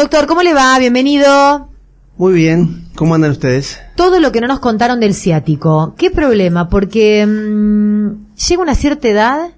Doctor, 0.00 0.26
¿cómo 0.26 0.42
le 0.42 0.54
va? 0.54 0.78
Bienvenido. 0.78 1.68
Muy 2.16 2.32
bien, 2.32 2.86
¿cómo 2.94 3.14
andan 3.14 3.32
ustedes? 3.32 3.78
Todo 3.96 4.18
lo 4.18 4.32
que 4.32 4.40
no 4.40 4.46
nos 4.46 4.58
contaron 4.58 4.98
del 4.98 5.12
ciático, 5.12 5.94
¿qué 5.98 6.10
problema? 6.10 6.70
Porque 6.70 7.26
mmm, 7.26 8.32
llega 8.48 8.62
una 8.62 8.74
cierta 8.74 9.08
edad 9.08 9.50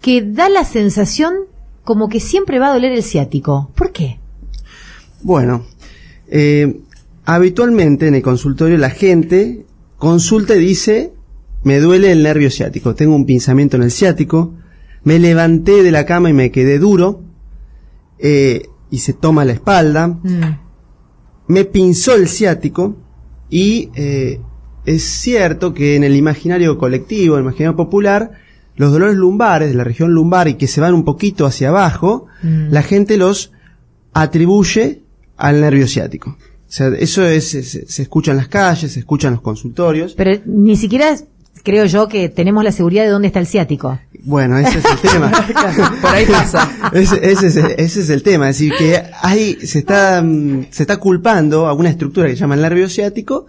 que 0.00 0.22
da 0.22 0.48
la 0.48 0.64
sensación 0.64 1.34
como 1.84 2.08
que 2.08 2.20
siempre 2.20 2.58
va 2.58 2.70
a 2.70 2.72
doler 2.72 2.92
el 2.92 3.02
ciático. 3.02 3.70
¿Por 3.74 3.92
qué? 3.92 4.18
Bueno, 5.20 5.66
eh, 6.30 6.80
habitualmente 7.26 8.08
en 8.08 8.14
el 8.14 8.22
consultorio 8.22 8.78
la 8.78 8.88
gente 8.88 9.66
consulta 9.98 10.56
y 10.56 10.60
dice, 10.60 11.12
me 11.64 11.80
duele 11.80 12.12
el 12.12 12.22
nervio 12.22 12.50
ciático, 12.50 12.94
tengo 12.94 13.14
un 13.14 13.26
pinzamiento 13.26 13.76
en 13.76 13.82
el 13.82 13.90
ciático, 13.90 14.54
me 15.04 15.18
levanté 15.18 15.82
de 15.82 15.90
la 15.90 16.06
cama 16.06 16.30
y 16.30 16.32
me 16.32 16.50
quedé 16.50 16.78
duro, 16.78 17.20
eh, 18.18 18.70
y 18.90 18.98
se 18.98 19.12
toma 19.12 19.44
la 19.44 19.52
espalda, 19.52 20.08
mm. 20.08 20.58
me 21.48 21.64
pinzó 21.64 22.14
el 22.14 22.28
ciático 22.28 22.96
y 23.48 23.90
eh, 23.94 24.40
es 24.84 25.02
cierto 25.02 25.74
que 25.74 25.96
en 25.96 26.04
el 26.04 26.16
imaginario 26.16 26.78
colectivo, 26.78 27.36
el 27.36 27.42
imaginario 27.42 27.76
popular, 27.76 28.32
los 28.76 28.92
dolores 28.92 29.16
lumbares 29.16 29.70
de 29.70 29.74
la 29.74 29.84
región 29.84 30.12
lumbar 30.12 30.48
y 30.48 30.54
que 30.54 30.66
se 30.66 30.80
van 30.80 30.94
un 30.94 31.04
poquito 31.04 31.46
hacia 31.46 31.68
abajo, 31.68 32.26
mm. 32.42 32.68
la 32.70 32.82
gente 32.82 33.16
los 33.16 33.52
atribuye 34.12 35.02
al 35.36 35.60
nervio 35.60 35.86
ciático. 35.86 36.30
O 36.30 36.72
sea, 36.72 36.88
eso 36.88 37.24
es, 37.24 37.50
se 37.50 38.02
escucha 38.02 38.30
en 38.30 38.36
las 38.36 38.48
calles, 38.48 38.92
se 38.92 39.00
escucha 39.00 39.26
en 39.26 39.34
los 39.34 39.42
consultorios. 39.42 40.14
Pero 40.14 40.40
ni 40.46 40.76
siquiera 40.76 41.16
creo 41.62 41.84
yo 41.86 42.08
que 42.08 42.28
tenemos 42.28 42.64
la 42.64 42.72
seguridad 42.72 43.04
de 43.04 43.10
dónde 43.10 43.28
está 43.28 43.40
el 43.40 43.46
ciático. 43.46 43.98
Bueno, 44.22 44.58
ese 44.58 44.78
es 44.78 44.84
el 44.84 44.98
tema. 45.12 45.30
Por 46.00 46.10
ahí 46.10 46.26
pasa. 46.26 46.70
Ese, 46.92 47.16
ese, 47.30 47.46
es, 47.46 47.56
ese, 47.56 48.00
es, 48.00 48.10
el 48.10 48.22
tema. 48.22 48.48
Es 48.50 48.58
decir, 48.58 48.72
que 48.76 49.02
ahí 49.22 49.58
se 49.62 49.80
está, 49.80 50.22
mm, 50.22 50.66
se 50.70 50.82
está 50.82 50.98
culpando 50.98 51.66
a 51.66 51.72
una 51.72 51.90
estructura 51.90 52.28
que 52.28 52.34
se 52.34 52.40
llama 52.40 52.54
el 52.54 52.62
nervio 52.62 52.88
ciático 52.88 53.46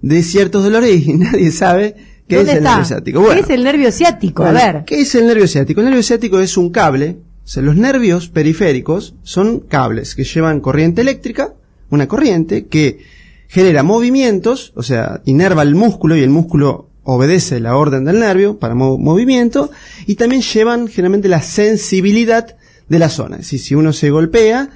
de 0.00 0.22
ciertos 0.22 0.64
dolores 0.64 1.06
y 1.06 1.12
nadie 1.14 1.50
sabe 1.50 1.96
qué 2.28 2.40
es 2.40 2.48
el 2.48 2.62
nervio 2.62 2.84
ciático. 2.84 3.28
¿Qué 3.28 3.40
es 3.40 3.50
el 3.50 3.64
nervio 3.64 3.92
ciático? 3.92 4.44
a 4.44 4.52
ver. 4.52 4.84
¿Qué 4.84 5.00
es 5.00 5.14
el 5.14 5.26
nervio 5.26 5.46
ciático? 5.46 5.80
El 5.80 5.86
nervio 5.86 6.02
ciático 6.02 6.40
es 6.40 6.56
un 6.56 6.70
cable. 6.70 7.16
O 7.44 7.48
sea, 7.48 7.62
los 7.62 7.76
nervios 7.76 8.28
periféricos 8.28 9.14
son 9.22 9.60
cables 9.60 10.14
que 10.14 10.22
llevan 10.22 10.60
corriente 10.60 11.00
eléctrica, 11.00 11.54
una 11.90 12.06
corriente 12.06 12.66
que 12.66 13.00
genera 13.48 13.82
movimientos, 13.82 14.72
o 14.76 14.82
sea, 14.82 15.20
inerva 15.24 15.62
el 15.62 15.74
músculo 15.74 16.16
y 16.16 16.22
el 16.22 16.30
músculo 16.30 16.88
obedece 17.04 17.60
la 17.60 17.76
orden 17.76 18.04
del 18.04 18.20
nervio 18.20 18.58
para 18.58 18.74
movimiento 18.74 19.70
y 20.06 20.14
también 20.14 20.42
llevan 20.42 20.88
generalmente 20.88 21.28
la 21.28 21.42
sensibilidad 21.42 22.56
de 22.88 22.98
la 22.98 23.08
zona. 23.08 23.36
Es 23.36 23.42
decir, 23.42 23.60
si 23.60 23.74
uno 23.74 23.92
se 23.92 24.10
golpea, 24.10 24.70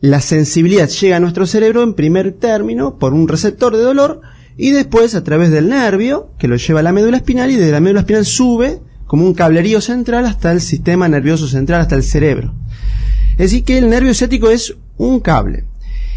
la 0.00 0.20
sensibilidad 0.20 0.88
llega 0.88 1.16
a 1.16 1.20
nuestro 1.20 1.46
cerebro 1.46 1.82
en 1.82 1.94
primer 1.94 2.32
término 2.32 2.98
por 2.98 3.14
un 3.14 3.28
receptor 3.28 3.76
de 3.76 3.82
dolor 3.82 4.20
y 4.56 4.70
después 4.70 5.14
a 5.14 5.24
través 5.24 5.50
del 5.50 5.68
nervio 5.68 6.30
que 6.38 6.48
lo 6.48 6.56
lleva 6.56 6.80
a 6.80 6.82
la 6.82 6.92
médula 6.92 7.18
espinal 7.18 7.50
y 7.50 7.56
de 7.56 7.70
la 7.70 7.80
médula 7.80 8.00
espinal 8.00 8.24
sube 8.24 8.80
como 9.06 9.24
un 9.24 9.34
cablerío 9.34 9.80
central 9.80 10.26
hasta 10.26 10.52
el 10.52 10.60
sistema 10.60 11.08
nervioso 11.08 11.46
central, 11.46 11.80
hasta 11.80 11.94
el 11.94 12.02
cerebro. 12.02 12.54
Es 13.32 13.50
decir, 13.50 13.64
que 13.64 13.78
el 13.78 13.88
nervio 13.88 14.14
ciático 14.14 14.50
es 14.50 14.74
un 14.96 15.20
cable. 15.20 15.64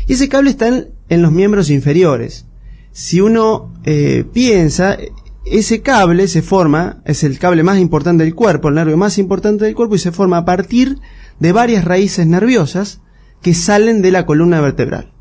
Y 0.07 0.13
ese 0.13 0.29
cable 0.29 0.49
está 0.49 0.67
en, 0.67 1.21
los 1.21 1.31
miembros 1.31 1.69
inferiores. 1.69 2.45
Si 2.91 3.21
uno 3.21 3.73
eh, 3.83 4.25
piensa, 4.33 4.97
ese 5.45 5.81
cable 5.81 6.27
se 6.27 6.41
forma, 6.41 7.01
es 7.05 7.23
el 7.23 7.39
cable 7.39 7.63
más 7.63 7.79
importante 7.79 8.23
del 8.23 8.35
cuerpo, 8.35 8.69
el 8.69 8.75
nervio 8.75 8.97
más 8.97 9.17
importante 9.17 9.65
del 9.65 9.75
cuerpo, 9.75 9.95
y 9.95 9.99
se 9.99 10.11
forma 10.11 10.37
a 10.37 10.45
partir 10.45 10.99
de 11.39 11.51
varias 11.51 11.85
raíces 11.85 12.27
nerviosas 12.27 13.01
que 13.41 13.53
salen 13.53 14.01
de 14.01 14.11
la 14.11 14.25
columna 14.25 14.61
vertebral. 14.61 15.13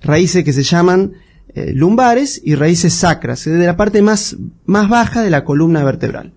Raíces 0.00 0.44
que 0.44 0.52
se 0.52 0.62
llaman 0.62 1.12
eh, 1.54 1.72
lumbares 1.74 2.40
y 2.44 2.54
raíces 2.54 2.94
sacras, 2.94 3.44
de 3.44 3.58
la 3.58 3.76
parte 3.76 4.02
más, 4.02 4.36
más 4.66 4.88
baja 4.88 5.22
de 5.22 5.30
la 5.30 5.44
columna 5.44 5.82
vertebral. 5.82 6.32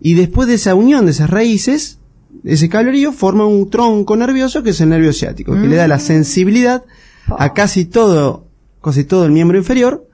Y 0.00 0.14
después 0.14 0.48
de 0.48 0.54
esa 0.54 0.74
unión 0.74 1.04
de 1.04 1.12
esas 1.12 1.30
raíces, 1.30 1.98
ese 2.44 2.68
cablerío 2.68 3.12
forma 3.12 3.46
un 3.46 3.70
tronco 3.70 4.16
nervioso 4.16 4.62
que 4.62 4.70
es 4.70 4.80
el 4.80 4.88
nervio 4.88 5.12
ciático, 5.12 5.52
que 5.54 5.68
le 5.68 5.76
da 5.76 5.88
la 5.88 5.96
mm. 5.96 6.00
sensibilidad 6.00 6.84
a 7.26 7.54
casi 7.54 7.84
todo, 7.84 8.46
casi 8.82 9.04
todo 9.04 9.24
el 9.24 9.32
miembro 9.32 9.58
inferior, 9.58 10.08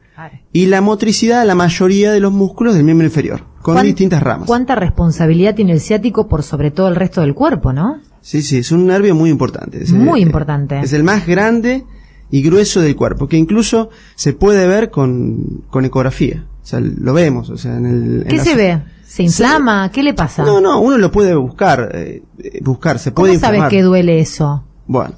y 0.53 0.67
la 0.67 0.81
motricidad 0.81 1.41
a 1.41 1.45
la 1.45 1.55
mayoría 1.55 2.13
de 2.13 2.21
los 2.21 2.33
músculos 2.33 2.75
del 2.75 2.85
miembro 2.85 3.07
inferior, 3.07 3.45
con 3.63 3.83
distintas 3.83 4.23
ramas. 4.23 4.47
¿Cuánta 4.47 4.75
responsabilidad 4.75 5.55
tiene 5.55 5.73
el 5.73 5.81
ciático 5.81 6.29
por 6.29 6.43
sobre 6.43 6.71
todo 6.71 6.89
el 6.89 6.97
resto 6.97 7.21
del 7.21 7.35
cuerpo, 7.35 7.73
no? 7.73 8.01
Sí, 8.21 8.43
sí, 8.43 8.59
es 8.59 8.71
un 8.73 8.87
nervio 8.87 9.15
muy 9.15 9.31
importante. 9.31 9.85
muy 9.93 10.21
importante. 10.21 10.81
Es 10.81 10.93
el 10.93 11.03
más 11.03 11.27
grande 11.27 11.85
y 12.31 12.43
grueso 12.43 12.81
del 12.81 12.97
cuerpo, 12.97 13.29
que 13.29 13.37
incluso 13.37 13.91
se 14.15 14.33
puede 14.33 14.67
ver 14.67 14.91
con, 14.91 15.65
con 15.71 15.85
ecografía. 15.85 16.47
O 16.63 16.67
sea, 16.67 16.81
lo 16.81 17.13
vemos. 17.13 17.51
O 17.51 17.57
sea, 17.57 17.77
en 17.77 17.87
el, 17.87 18.27
¿Qué 18.29 18.39
se 18.39 18.55
ve? 18.55 18.81
¿Se 19.05 19.25
inflama? 19.25 19.91
¿Qué 19.91 20.03
le 20.03 20.15
pasa? 20.15 20.43
No, 20.45 20.61
no, 20.61 20.81
uno 20.81 20.97
lo 20.97 21.13
puede 21.13 21.35
buscar, 21.35 21.91
eh, 21.93 22.23
buscar, 22.63 22.99
se 22.99 23.13
puede 23.13 23.35
¿Cómo 23.35 23.41
sabes 23.41 23.65
que 23.69 23.83
duele 23.83 24.21
eso? 24.21 24.65
Bueno, 24.87 25.17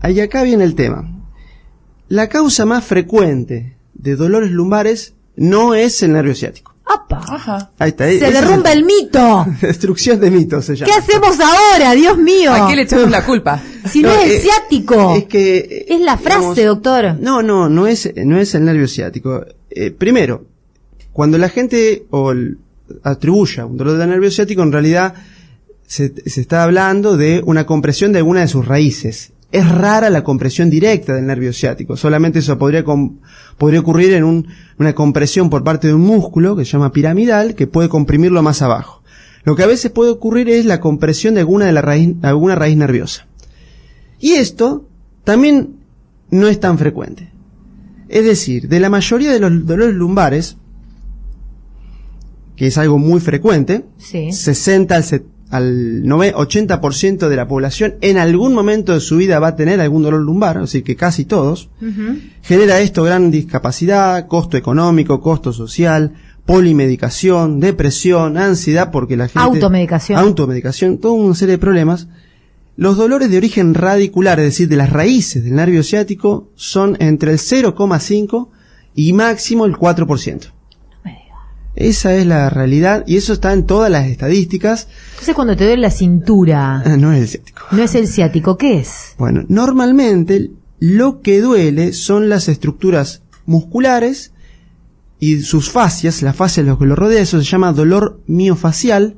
ahí 0.00 0.20
acá 0.20 0.42
viene 0.44 0.64
el 0.64 0.74
tema. 0.74 1.10
La 2.08 2.28
causa 2.28 2.66
más 2.66 2.84
frecuente 2.84 3.76
de 3.94 4.16
dolores 4.16 4.50
lumbares 4.50 5.14
no 5.36 5.74
es 5.74 6.02
el 6.02 6.12
nervio 6.12 6.34
ciático. 6.34 6.74
¡Apa! 6.86 7.72
Ahí 7.78 7.90
está. 7.90 8.04
Se 8.06 8.30
derrumba 8.30 8.72
el 8.72 8.84
mito. 8.84 9.46
Destrucción 9.62 10.20
de 10.20 10.30
mitos 10.30 10.66
se 10.66 10.76
llama. 10.76 10.92
¿Qué 10.92 10.98
hacemos 10.98 11.38
ahora? 11.40 11.92
Dios 11.92 12.18
mío. 12.18 12.52
¿A 12.52 12.66
quién 12.66 12.76
le 12.76 12.82
echamos 12.82 13.10
la 13.10 13.24
culpa? 13.24 13.62
Si 13.84 14.00
no, 14.00 14.10
es 14.12 14.24
el 14.24 14.30
eh, 14.30 14.40
ciático. 14.40 15.14
Es 15.14 15.24
que. 15.24 15.84
Es 15.86 16.00
la 16.00 16.16
frase, 16.16 16.64
doctor. 16.64 17.16
No, 17.20 17.42
no, 17.42 17.68
no 17.68 17.86
es, 17.86 18.10
no 18.16 18.38
es 18.38 18.54
el 18.54 18.64
nervio 18.64 18.88
ciático. 18.88 19.44
Eh, 19.68 19.90
primero, 19.90 20.46
cuando 21.12 21.36
la 21.36 21.50
gente 21.50 22.06
o 22.08 22.32
atribuya 23.02 23.66
un 23.66 23.76
dolor 23.76 23.98
de 23.98 24.06
nervio 24.06 24.30
ciático, 24.30 24.62
en 24.62 24.72
realidad 24.72 25.12
se, 25.86 26.14
se 26.24 26.40
está 26.40 26.62
hablando 26.62 27.18
de 27.18 27.42
una 27.44 27.66
compresión 27.66 28.12
de 28.12 28.20
alguna 28.20 28.40
de 28.40 28.48
sus 28.48 28.66
raíces 28.66 29.33
es 29.54 29.68
rara 29.68 30.10
la 30.10 30.24
compresión 30.24 30.68
directa 30.68 31.14
del 31.14 31.26
nervio 31.26 31.52
ciático. 31.52 31.96
Solamente 31.96 32.40
eso 32.40 32.58
podría, 32.58 32.84
podría 33.56 33.78
ocurrir 33.78 34.12
en 34.14 34.48
una 34.78 34.94
compresión 34.96 35.48
por 35.48 35.62
parte 35.62 35.86
de 35.86 35.94
un 35.94 36.00
músculo 36.00 36.56
que 36.56 36.64
se 36.64 36.72
llama 36.72 36.90
piramidal 36.90 37.54
que 37.54 37.68
puede 37.68 37.88
comprimirlo 37.88 38.42
más 38.42 38.62
abajo. 38.62 39.04
Lo 39.44 39.54
que 39.54 39.62
a 39.62 39.68
veces 39.68 39.92
puede 39.92 40.10
ocurrir 40.10 40.48
es 40.48 40.64
la 40.64 40.80
compresión 40.80 41.34
de 41.34 41.40
alguna, 41.40 41.66
de 41.66 41.72
la 41.72 41.82
raíz, 41.82 42.16
alguna 42.22 42.56
raíz 42.56 42.76
nerviosa. 42.76 43.28
Y 44.18 44.32
esto 44.32 44.88
también 45.22 45.76
no 46.30 46.48
es 46.48 46.58
tan 46.58 46.76
frecuente. 46.76 47.30
Es 48.08 48.24
decir, 48.24 48.68
de 48.68 48.80
la 48.80 48.90
mayoría 48.90 49.30
de 49.30 49.38
los 49.38 49.66
dolores 49.66 49.94
lumbares, 49.94 50.56
que 52.56 52.66
es 52.66 52.76
algo 52.76 52.98
muy 52.98 53.20
frecuente, 53.20 53.84
60 53.98 54.96
al 54.96 55.04
al 55.50 56.02
80% 56.04 57.28
de 57.28 57.36
la 57.36 57.46
población 57.46 57.94
en 58.00 58.18
algún 58.18 58.54
momento 58.54 58.92
de 58.92 59.00
su 59.00 59.16
vida 59.16 59.38
va 59.38 59.48
a 59.48 59.56
tener 59.56 59.80
algún 59.80 60.02
dolor 60.02 60.20
lumbar, 60.20 60.58
así 60.58 60.82
que 60.82 60.96
casi 60.96 61.24
todos. 61.24 61.68
Genera 62.42 62.80
esto 62.80 63.04
gran 63.04 63.30
discapacidad, 63.30 64.26
costo 64.26 64.56
económico, 64.56 65.20
costo 65.20 65.52
social, 65.52 66.12
polimedicación, 66.46 67.60
depresión, 67.60 68.36
ansiedad, 68.36 68.90
porque 68.90 69.16
la 69.16 69.28
gente... 69.28 69.40
Automedicación. 69.40 70.18
Automedicación, 70.18 70.98
toda 70.98 71.14
una 71.14 71.34
serie 71.34 71.52
de 71.52 71.58
problemas. 71.58 72.08
Los 72.76 72.96
dolores 72.96 73.30
de 73.30 73.36
origen 73.36 73.74
radicular, 73.74 74.40
es 74.40 74.46
decir, 74.46 74.68
de 74.68 74.76
las 74.76 74.90
raíces 74.90 75.44
del 75.44 75.54
nervio 75.54 75.82
ciático, 75.82 76.48
son 76.56 76.96
entre 76.98 77.32
el 77.32 77.38
0,5 77.38 78.48
y 78.94 79.12
máximo 79.12 79.64
el 79.64 79.74
4%. 79.74 80.50
Esa 81.76 82.14
es 82.14 82.24
la 82.26 82.50
realidad 82.50 83.02
y 83.06 83.16
eso 83.16 83.32
está 83.32 83.52
en 83.52 83.66
todas 83.66 83.90
las 83.90 84.06
estadísticas. 84.06 84.86
Entonces 85.12 85.34
cuando 85.34 85.56
te 85.56 85.64
duele 85.64 85.82
la 85.82 85.90
cintura, 85.90 86.82
Ah, 86.84 86.96
No 86.96 87.12
es 87.12 87.20
el 87.22 87.28
ciático. 87.28 87.66
no 87.72 87.82
es 87.82 87.94
el 87.94 88.06
ciático, 88.08 88.56
¿qué 88.56 88.78
es? 88.78 89.14
Bueno, 89.18 89.44
normalmente 89.48 90.50
lo 90.78 91.20
que 91.20 91.40
duele 91.40 91.92
son 91.92 92.28
las 92.28 92.48
estructuras 92.48 93.22
musculares 93.46 94.32
y 95.18 95.40
sus 95.40 95.70
fascias, 95.70 96.22
la 96.22 96.32
fascia 96.32 96.62
de 96.62 96.68
lo 96.68 96.78
que 96.78 96.84
lo 96.86 96.94
rodea, 96.96 97.22
eso 97.22 97.38
se 97.42 97.44
llama 97.50 97.72
dolor 97.72 98.20
miofacial. 98.26 99.16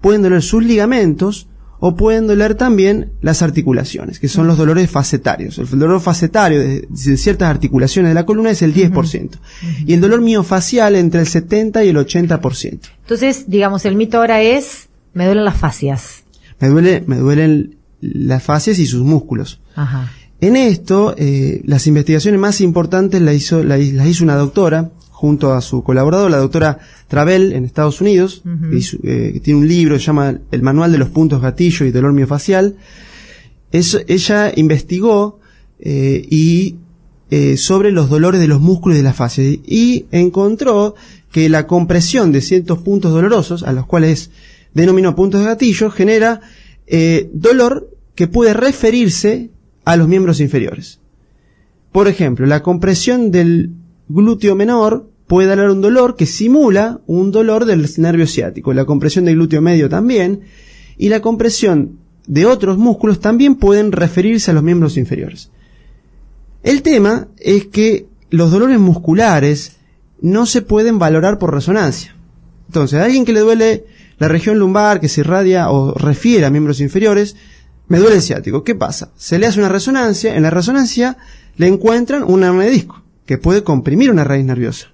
Pueden 0.00 0.22
doler 0.22 0.42
sus 0.42 0.64
ligamentos 0.64 1.46
o 1.84 1.96
pueden 1.96 2.28
doler 2.28 2.54
también 2.54 3.10
las 3.22 3.42
articulaciones, 3.42 4.20
que 4.20 4.28
son 4.28 4.46
los 4.46 4.56
dolores 4.56 4.88
facetarios. 4.88 5.58
El 5.58 5.66
dolor 5.80 6.00
facetario 6.00 6.60
de, 6.60 6.86
ciertas 7.16 7.50
articulaciones 7.50 8.10
de 8.10 8.14
la 8.14 8.24
columna 8.24 8.50
es 8.50 8.62
el 8.62 8.72
10%. 8.72 9.30
Y 9.84 9.92
el 9.92 10.00
dolor 10.00 10.20
miofacial 10.20 10.94
entre 10.94 11.22
el 11.22 11.26
70 11.26 11.82
y 11.82 11.88
el 11.88 11.96
80%. 11.96 12.78
Entonces, 13.00 13.46
digamos, 13.48 13.84
el 13.84 13.96
mito 13.96 14.18
ahora 14.18 14.40
es, 14.42 14.90
me 15.12 15.24
duelen 15.26 15.44
las 15.44 15.56
fascias. 15.56 16.22
Me 16.60 16.68
duele, 16.68 17.02
me 17.04 17.16
duelen 17.16 17.74
las 18.00 18.44
fascias 18.44 18.78
y 18.78 18.86
sus 18.86 19.02
músculos. 19.02 19.60
Ajá. 19.74 20.08
En 20.40 20.54
esto, 20.54 21.16
eh, 21.18 21.62
las 21.64 21.88
investigaciones 21.88 22.38
más 22.38 22.60
importantes 22.60 23.20
las 23.22 23.34
hizo, 23.34 23.64
la- 23.64 23.76
las 23.76 24.06
hizo 24.06 24.22
una 24.22 24.36
doctora 24.36 24.90
junto 25.22 25.52
a 25.52 25.60
su 25.60 25.84
colaborador, 25.84 26.32
la 26.32 26.38
doctora 26.38 26.80
Travel 27.06 27.52
en 27.52 27.64
Estados 27.64 28.00
Unidos, 28.00 28.42
que, 28.42 28.78
eh, 28.78 29.30
que 29.34 29.38
tiene 29.38 29.60
un 29.60 29.68
libro 29.68 29.94
que 29.94 30.00
se 30.00 30.06
llama 30.06 30.40
El 30.50 30.62
Manual 30.62 30.90
de 30.90 30.98
los 30.98 31.10
Puntos 31.10 31.40
Gatillo 31.40 31.86
y 31.86 31.92
Dolor 31.92 32.12
Miofacial. 32.12 32.74
Ella 33.70 34.52
investigó 34.56 35.38
eh, 35.78 36.26
y 36.28 36.74
eh, 37.30 37.56
sobre 37.56 37.92
los 37.92 38.10
dolores 38.10 38.40
de 38.40 38.48
los 38.48 38.60
músculos 38.60 38.96
y 38.96 38.98
de 38.98 39.04
la 39.04 39.12
fascia 39.12 39.44
y 39.44 40.06
encontró 40.10 40.96
que 41.30 41.48
la 41.48 41.68
compresión 41.68 42.32
de 42.32 42.40
ciertos 42.40 42.80
puntos 42.80 43.12
dolorosos, 43.12 43.62
a 43.62 43.72
los 43.72 43.86
cuales 43.86 44.32
denominó 44.74 45.14
puntos 45.14 45.42
de 45.42 45.46
gatillo, 45.46 45.88
genera 45.92 46.40
dolor 47.32 47.88
que 48.16 48.26
puede 48.26 48.54
referirse 48.54 49.50
a 49.84 49.96
los 49.96 50.08
miembros 50.08 50.40
inferiores. 50.40 50.98
Por 51.92 52.08
ejemplo, 52.08 52.44
la 52.44 52.60
compresión 52.64 53.30
del 53.30 53.70
glúteo 54.08 54.56
menor 54.56 55.11
puede 55.32 55.48
dar 55.56 55.70
un 55.70 55.80
dolor 55.80 56.14
que 56.14 56.26
simula 56.26 57.00
un 57.06 57.30
dolor 57.30 57.64
del 57.64 57.88
nervio 57.96 58.26
ciático. 58.26 58.74
La 58.74 58.84
compresión 58.84 59.24
del 59.24 59.36
glúteo 59.36 59.62
medio 59.62 59.88
también. 59.88 60.42
Y 60.98 61.08
la 61.08 61.22
compresión 61.22 62.00
de 62.26 62.44
otros 62.44 62.76
músculos 62.76 63.18
también 63.18 63.54
pueden 63.54 63.92
referirse 63.92 64.50
a 64.50 64.54
los 64.54 64.62
miembros 64.62 64.98
inferiores. 64.98 65.50
El 66.62 66.82
tema 66.82 67.28
es 67.38 67.64
que 67.68 68.08
los 68.28 68.50
dolores 68.50 68.78
musculares 68.78 69.78
no 70.20 70.44
se 70.44 70.60
pueden 70.60 70.98
valorar 70.98 71.38
por 71.38 71.54
resonancia. 71.54 72.14
Entonces, 72.66 73.00
a 73.00 73.04
alguien 73.06 73.24
que 73.24 73.32
le 73.32 73.40
duele 73.40 73.86
la 74.18 74.28
región 74.28 74.58
lumbar, 74.58 75.00
que 75.00 75.08
se 75.08 75.22
irradia 75.22 75.70
o 75.70 75.94
refiere 75.94 76.44
a 76.44 76.50
miembros 76.50 76.78
inferiores, 76.82 77.36
me 77.88 78.00
duele 78.00 78.16
el 78.16 78.22
ciático. 78.22 78.64
¿Qué 78.64 78.74
pasa? 78.74 79.12
Se 79.16 79.38
le 79.38 79.46
hace 79.46 79.60
una 79.60 79.70
resonancia, 79.70 80.36
en 80.36 80.42
la 80.42 80.50
resonancia 80.50 81.16
le 81.56 81.68
encuentran 81.68 82.22
una 82.22 82.48
hernia 82.48 82.64
de 82.64 82.70
disco, 82.70 83.02
que 83.24 83.38
puede 83.38 83.64
comprimir 83.64 84.10
una 84.10 84.24
raíz 84.24 84.44
nerviosa. 84.44 84.92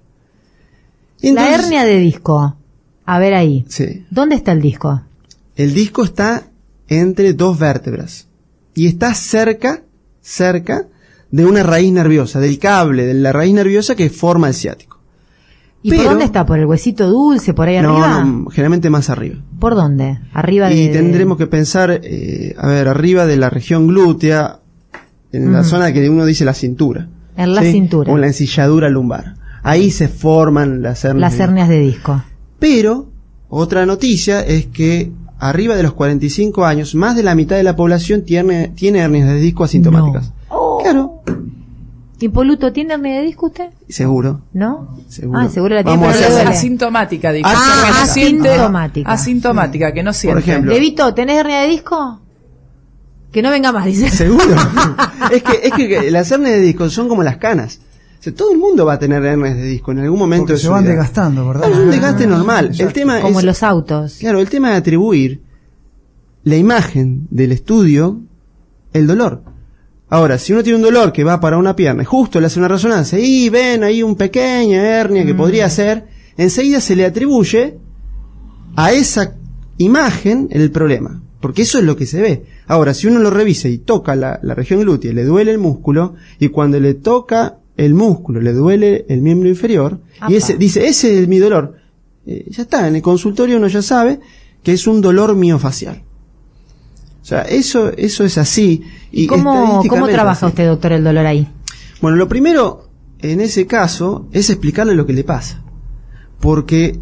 La 1.23 1.55
hernia 1.55 1.85
de 1.85 1.99
disco. 1.99 2.56
A 3.05 3.19
ver 3.19 3.35
ahí. 3.35 3.65
Sí. 3.69 4.05
¿Dónde 4.11 4.37
está 4.37 4.53
el 4.53 4.61
disco? 4.61 5.03
El 5.56 5.75
disco 5.75 6.05
está 6.05 6.44
entre 6.88 7.32
dos 7.35 7.59
vértebras 7.59 8.29
y 8.75 8.87
está 8.87 9.15
cerca, 9.15 9.82
cerca 10.20 10.87
de 11.31 11.44
una 11.47 11.62
raíz 11.62 11.93
nerviosa, 11.93 12.41
del 12.41 12.59
cable 12.59 13.05
de 13.06 13.15
la 13.15 13.32
raíz 13.32 13.53
nerviosa 13.55 13.94
que 13.94 14.09
forma 14.11 14.49
el 14.49 14.55
ciático. 14.55 14.99
¿Y 15.82 15.91
Pero- 15.91 16.03
por 16.03 16.11
dónde 16.12 16.25
está? 16.25 16.44
¿Por 16.47 16.59
el 16.59 16.67
huesito 16.67 17.09
dulce? 17.09 17.55
¿Por 17.55 17.69
ahí 17.69 17.81
No, 17.81 17.93
arriba? 18.03 18.25
no, 18.25 18.50
generalmente 18.50 18.91
más 18.91 19.11
arriba. 19.11 19.37
¿Por 19.61 19.75
dónde? 19.75 20.19
Arriba 20.32 20.69
de... 20.69 20.76
Y 20.76 20.88
tendremos 20.93 21.38
que 21.38 21.47
pensar, 21.47 22.00
eh, 22.03 22.55
a 22.59 22.67
ver, 22.69 22.88
arriba 22.88 23.26
de 23.26 23.37
la 23.37 23.49
región 23.49 23.87
glútea, 23.87 24.61
en 25.32 25.53
la 25.53 25.62
zona 25.65 25.93
que 25.93 26.09
uno 26.11 26.25
dice 26.25 26.44
la 26.44 26.55
cintura. 26.55 27.09
En 27.37 27.55
la 27.55 27.62
cintura. 27.62 28.11
O 28.12 28.17
en 28.17 28.23
la 28.23 28.26
ensilladura 28.29 28.88
lumbar. 28.88 29.35
Ahí 29.69 29.91
se 29.91 30.09
forman 30.09 30.82
las 30.82 31.05
hernias. 31.05 31.20
Las 31.32 31.38
de- 31.38 31.44
hernias 31.44 31.69
de 31.69 31.79
disco. 31.81 32.23
Pero, 32.59 33.06
otra 33.49 33.87
noticia 33.87 34.41
es 34.41 34.67
que 34.67 35.11
arriba 35.38 35.76
de 35.76 35.82
los 35.82 35.93
45 35.93 36.65
años, 36.65 36.94
más 36.94 37.15
de 37.17 37.23
la 37.23 37.35
mitad 37.35 37.56
de 37.56 37.62
la 37.62 37.76
población 37.76 38.23
tiene, 38.23 38.69
tiene 38.75 38.99
hernias 39.00 39.29
de 39.29 39.35
disco 39.37 39.65
asintomáticas. 39.65 40.32
Oh. 40.49 40.81
Claro, 40.82 41.20
¿Impoluto 42.20 42.73
tiene 42.73 42.94
hernia 42.94 43.19
de 43.20 43.23
disco 43.26 43.47
usted? 43.47 43.69
seguro. 43.88 44.41
¿No? 44.53 44.99
Seguro. 45.09 45.38
Ah, 45.38 45.49
seguro 45.49 45.75
la 45.76 45.85
tiene, 45.85 45.99
Vamos 46.00 46.17
pero 46.19 46.32
duele. 46.35 46.50
asintomática, 46.50 47.31
dijo. 47.32 47.49
Ah, 47.49 47.82
que 47.85 47.91
no 48.00 48.06
siente- 48.12 48.49
asintomática. 48.50 49.12
Asintomática, 49.12 49.93
que 49.93 50.03
no 50.03 50.12
siente. 50.12 50.41
ejemplo. 50.41 50.73
Levito, 50.73 51.15
¿tenés 51.15 51.38
hernia 51.38 51.61
de 51.61 51.69
disco? 51.69 52.20
Que 53.31 53.41
no 53.43 53.50
venga 53.50 53.70
más, 53.70 53.85
dice. 53.85 54.11
Seguro. 54.11 54.43
es 55.32 55.43
que, 55.44 55.61
es 55.62 55.73
que 55.73 56.11
las 56.11 56.29
hernias 56.32 56.53
de 56.53 56.61
disco 56.61 56.91
son 56.91 57.09
como 57.09 57.23
las 57.23 57.37
canas. 57.37 57.81
O 58.19 58.23
sea, 58.23 58.35
todo 58.35 58.50
el 58.53 58.59
mundo 58.59 58.85
va 58.85 58.94
a 58.94 58.99
tener 58.99 59.25
hernias 59.25 59.56
de 59.56 59.62
disco 59.62 59.93
en 59.93 60.00
algún 60.00 60.19
momento 60.19 60.43
Porque 60.47 60.53
de 60.55 60.59
se 60.59 60.67
su 60.67 60.73
van 60.73 60.82
vida. 60.82 60.93
desgastando, 60.94 61.47
¿verdad? 61.47 61.67
Claro, 61.67 61.75
es 61.76 61.85
un 61.85 61.91
desgaste 61.91 62.26
normal. 62.26 62.70
El 62.79 62.93
tema 62.93 63.20
Como 63.20 63.38
es, 63.38 63.43
en 63.44 63.47
los 63.47 63.62
autos. 63.62 64.17
claro, 64.19 64.41
el 64.41 64.49
tema 64.49 64.70
de 64.70 64.76
atribuir 64.76 65.41
la 66.44 66.56
imagen 66.56 67.29
del 67.31 67.53
estudio, 67.53 68.20
el 68.93 69.06
dolor. 69.06 69.43
Ahora, 70.09 70.38
si 70.38 70.53
uno 70.53 70.62
tiene 70.62 70.76
un 70.79 70.82
dolor 70.82 71.12
que 71.12 71.23
va 71.23 71.38
para 71.38 71.59
una 71.59 71.76
pierna 71.76 72.03
y 72.03 72.06
justo 72.06 72.41
le 72.41 72.47
hace 72.47 72.59
una 72.59 72.69
resonancia 72.69 73.19
y 73.20 73.50
ven 73.50 73.85
ahí 73.85 74.03
un 74.03 74.17
pequeña 74.17 74.82
hernia 74.82 75.25
que 75.26 75.35
podría 75.35 75.69
ser, 75.69 76.06
enseguida 76.37 76.81
se 76.81 76.97
le 76.97 77.05
atribuye 77.05 77.76
a 78.75 78.93
esa 78.93 79.35
imagen 79.76 80.49
el 80.50 80.70
problema. 80.70 81.23
Porque 81.41 81.62
eso 81.62 81.79
es 81.79 81.85
lo 81.85 81.94
que 81.94 82.06
se 82.06 82.20
ve. 82.20 82.44
Ahora, 82.67 82.94
si 82.94 83.06
uno 83.06 83.20
lo 83.20 83.31
revisa 83.31 83.69
y 83.69 83.79
toca 83.79 84.17
la, 84.17 84.41
la 84.43 84.55
región 84.55 84.81
glútea, 84.81 85.12
le 85.12 85.25
duele 85.25 85.53
el 85.53 85.59
músculo, 85.59 86.15
y 86.41 86.49
cuando 86.49 86.81
le 86.81 86.94
toca 86.94 87.59
el 87.79 87.95
músculo, 87.95 88.41
le 88.41 88.53
duele 88.53 89.07
el 89.09 89.23
miembro 89.23 89.49
inferior, 89.49 90.01
Apa. 90.21 90.31
y 90.31 90.37
ese, 90.37 90.59
dice, 90.59 90.87
ese 90.87 91.23
es 91.23 91.29
mi 91.29 91.39
dolor. 91.39 91.77
Eh, 92.27 92.45
ya 92.51 92.65
está, 92.65 92.87
en 92.87 92.97
el 92.97 93.03
consultorio 93.03 93.57
uno 93.57 93.69
ya 93.69 93.81
sabe 93.81 94.20
que 94.63 94.73
es 94.73 94.87
un 94.87 95.01
dolor 95.01 95.35
miofacial. 95.35 96.03
O 97.23 97.25
sea, 97.25 97.43
eso, 97.43 97.93
eso 97.97 98.25
es 98.25 98.37
así. 98.37 98.82
Y 99.13 99.27
¿Cómo, 99.27 99.82
¿Cómo 99.89 100.08
trabaja 100.08 100.47
usted, 100.47 100.67
doctor, 100.67 100.93
el 100.93 101.05
dolor 101.05 101.25
ahí? 101.25 101.49
Bueno, 102.01 102.17
lo 102.17 102.29
primero 102.29 102.89
en 103.20 103.41
ese 103.41 103.67
caso 103.67 104.29
es 104.32 104.51
explicarle 104.51 104.94
lo 104.94 105.06
que 105.06 105.13
le 105.13 105.25
pasa. 105.25 105.63
Porque 106.41 106.99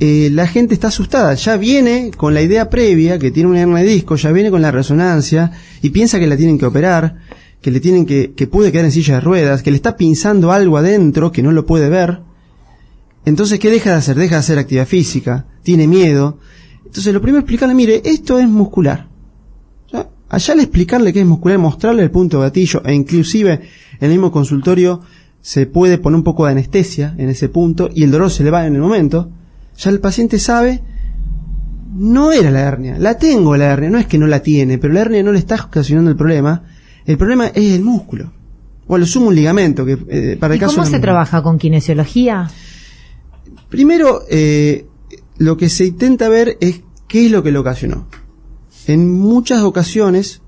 eh, 0.00 0.30
la 0.32 0.46
gente 0.46 0.74
está 0.74 0.88
asustada, 0.88 1.34
ya 1.34 1.56
viene 1.56 2.10
con 2.16 2.34
la 2.34 2.42
idea 2.42 2.68
previa 2.70 3.18
que 3.18 3.30
tiene 3.30 3.50
un 3.50 3.56
hernia 3.56 3.78
de 3.78 3.84
disco, 3.84 4.16
ya 4.16 4.32
viene 4.32 4.50
con 4.50 4.62
la 4.62 4.70
resonancia 4.70 5.52
y 5.80 5.90
piensa 5.90 6.18
que 6.18 6.26
la 6.26 6.36
tienen 6.36 6.58
que 6.58 6.66
operar, 6.66 7.18
que 7.62 7.70
le 7.70 7.80
tienen 7.80 8.04
que, 8.04 8.32
que 8.32 8.46
puede 8.46 8.72
quedar 8.72 8.84
en 8.84 8.92
silla 8.92 9.14
de 9.14 9.20
ruedas, 9.20 9.62
que 9.62 9.70
le 9.70 9.76
está 9.76 9.96
pinzando 9.96 10.52
algo 10.52 10.76
adentro 10.76 11.32
que 11.32 11.42
no 11.42 11.52
lo 11.52 11.64
puede 11.64 11.88
ver. 11.88 12.20
Entonces, 13.24 13.58
¿qué 13.60 13.70
deja 13.70 13.90
de 13.90 13.96
hacer? 13.96 14.16
Deja 14.16 14.34
de 14.34 14.40
hacer 14.40 14.58
actividad 14.58 14.86
física, 14.86 15.46
tiene 15.62 15.86
miedo. 15.86 16.38
Entonces, 16.84 17.14
lo 17.14 17.22
primero 17.22 17.38
es 17.38 17.44
explicarle, 17.44 17.74
mire, 17.74 18.02
esto 18.04 18.38
es 18.38 18.48
muscular. 18.48 19.08
Ya, 19.92 20.08
Allá 20.28 20.54
al 20.54 20.60
explicarle 20.60 21.12
qué 21.12 21.20
es 21.20 21.26
muscular, 21.26 21.58
mostrarle 21.58 22.02
el 22.02 22.10
punto 22.10 22.38
de 22.38 22.48
gatillo, 22.48 22.82
e 22.84 22.92
inclusive 22.92 23.52
en 23.52 23.60
el 24.00 24.10
mismo 24.10 24.32
consultorio 24.32 25.00
se 25.40 25.66
puede 25.66 25.98
poner 25.98 26.16
un 26.16 26.24
poco 26.24 26.46
de 26.46 26.52
anestesia 26.52 27.14
en 27.18 27.28
ese 27.28 27.48
punto 27.48 27.90
y 27.94 28.04
el 28.04 28.10
dolor 28.10 28.30
se 28.30 28.44
le 28.44 28.50
va 28.50 28.66
en 28.66 28.74
el 28.74 28.80
momento, 28.80 29.30
ya 29.76 29.90
el 29.90 30.00
paciente 30.00 30.38
sabe, 30.38 30.82
no 31.94 32.32
era 32.32 32.50
la 32.50 32.60
hernia, 32.60 32.96
la 32.98 33.18
tengo 33.18 33.56
la 33.56 33.66
hernia, 33.66 33.90
no 33.90 33.98
es 33.98 34.06
que 34.06 34.18
no 34.18 34.26
la 34.26 34.40
tiene, 34.40 34.78
pero 34.78 34.94
la 34.94 35.00
hernia 35.00 35.22
no 35.22 35.32
le 35.32 35.38
está 35.38 35.56
ocasionando 35.56 36.10
el 36.10 36.16
problema, 36.16 36.62
el 37.06 37.18
problema 37.18 37.46
es 37.48 37.72
el 37.72 37.82
músculo. 37.82 38.32
O 38.86 38.96
a 38.96 38.98
lo 38.98 39.06
sumo 39.06 39.28
un 39.28 39.34
ligamento, 39.34 39.84
que 39.84 39.98
eh, 40.08 40.36
para 40.38 40.54
el 40.54 40.58
¿Y 40.58 40.60
caso 40.60 40.76
cómo 40.76 40.86
se 40.86 40.98
trabaja 40.98 41.42
con 41.42 41.58
kinesiología? 41.58 42.50
Primero, 43.68 44.22
eh, 44.28 44.86
lo 45.38 45.56
que 45.56 45.68
se 45.68 45.86
intenta 45.86 46.28
ver 46.28 46.58
es 46.60 46.82
qué 47.08 47.26
es 47.26 47.32
lo 47.32 47.42
que 47.42 47.52
lo 47.52 47.60
ocasionó. 47.60 48.06
En 48.86 49.10
muchas 49.10 49.62
ocasiones 49.62 50.42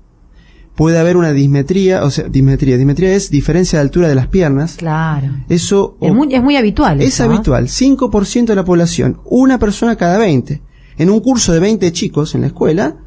puede 0.75 0.99
haber 0.99 1.17
una 1.17 1.31
dismetría, 1.31 2.03
o 2.03 2.09
sea, 2.11 2.27
dismetría, 2.27 2.77
dismetría 2.77 3.15
es 3.15 3.29
diferencia 3.29 3.79
de 3.79 3.83
altura 3.83 4.09
de 4.09 4.15
las 4.15 4.27
piernas. 4.27 4.75
Claro. 4.75 5.29
Eso 5.49 5.97
Es 6.01 6.13
muy, 6.13 6.33
es 6.33 6.43
muy 6.43 6.57
habitual. 6.57 7.01
es 7.01 7.13
eso, 7.15 7.23
habitual, 7.23 7.67
5% 7.67 8.45
de 8.45 8.55
la 8.55 8.65
población, 8.65 9.21
una 9.25 9.57
persona 9.57 9.95
cada 9.95 10.17
20. 10.17 10.61
En 10.97 11.09
un 11.09 11.19
curso 11.21 11.53
de 11.53 11.59
20 11.59 11.91
chicos 11.91 12.35
en 12.35 12.41
la 12.41 12.47
escuela, 12.47 12.97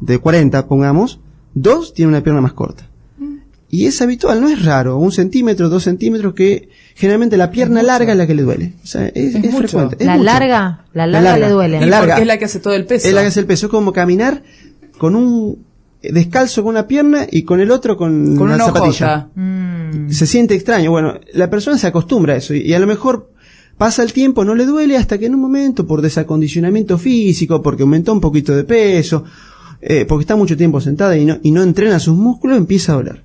de 0.00 0.18
40 0.18 0.66
pongamos, 0.66 1.20
dos 1.54 1.94
tienen 1.94 2.14
una 2.14 2.22
pierna 2.22 2.40
más 2.40 2.54
corta. 2.54 2.89
Y 3.70 3.86
es 3.86 4.02
habitual, 4.02 4.40
no 4.40 4.48
es 4.48 4.64
raro, 4.64 4.98
un 4.98 5.12
centímetro, 5.12 5.68
dos 5.68 5.84
centímetros, 5.84 6.34
que 6.34 6.68
generalmente 6.96 7.36
la 7.36 7.50
pierna 7.50 7.82
larga 7.82 8.12
es 8.12 8.18
la 8.18 8.26
que 8.26 8.34
le 8.34 8.42
duele. 8.42 8.72
O 8.82 8.86
sea, 8.86 9.06
es, 9.06 9.14
Es 9.14 9.34
es 9.36 9.52
mucho. 9.52 9.68
frecuente. 9.68 9.96
es 10.00 10.06
La 10.06 10.12
mucho. 10.14 10.24
larga, 10.24 10.84
la 10.92 11.06
La 11.06 11.20
larga 11.20 11.46
le 11.46 11.52
duele. 11.52 11.80
La 11.80 11.86
larga. 11.86 12.18
es 12.18 12.26
la 12.26 12.38
que 12.38 12.44
hace 12.46 12.58
todo 12.60 12.74
el 12.74 12.84
peso. 12.86 13.06
Es 13.06 13.14
la 13.14 13.20
que 13.22 13.28
hace 13.28 13.40
el 13.40 13.46
peso, 13.46 13.66
es 13.66 13.70
como 13.70 13.92
caminar 13.92 14.42
con 14.98 15.14
un 15.14 15.64
descalzo 16.02 16.62
con 16.62 16.70
una 16.70 16.86
pierna 16.86 17.26
y 17.30 17.42
con 17.42 17.60
el 17.60 17.70
otro 17.70 17.96
con, 17.96 18.36
con 18.36 18.48
la 18.48 18.54
una 18.56 18.64
zapatilla. 18.66 19.28
Mm. 19.34 20.10
Se 20.10 20.26
siente 20.26 20.54
extraño. 20.54 20.90
Bueno, 20.90 21.20
la 21.34 21.48
persona 21.50 21.78
se 21.78 21.86
acostumbra 21.86 22.34
a 22.34 22.36
eso 22.38 22.54
y, 22.54 22.62
y 22.62 22.74
a 22.74 22.78
lo 22.78 22.86
mejor 22.86 23.30
pasa 23.78 24.02
el 24.02 24.12
tiempo, 24.12 24.44
no 24.44 24.54
le 24.54 24.66
duele 24.66 24.96
hasta 24.96 25.16
que 25.18 25.26
en 25.26 25.34
un 25.34 25.40
momento, 25.40 25.86
por 25.86 26.02
desacondicionamiento 26.02 26.98
físico, 26.98 27.62
porque 27.62 27.82
aumentó 27.82 28.12
un 28.12 28.20
poquito 28.20 28.54
de 28.54 28.64
peso, 28.64 29.24
eh, 29.80 30.04
porque 30.06 30.24
está 30.24 30.36
mucho 30.36 30.56
tiempo 30.56 30.80
sentada 30.80 31.16
y 31.16 31.24
no, 31.24 31.38
y 31.42 31.50
no 31.50 31.62
entrena 31.62 31.98
sus 31.98 32.14
músculos, 32.16 32.58
empieza 32.58 32.92
a 32.92 32.96
doler. 32.96 33.22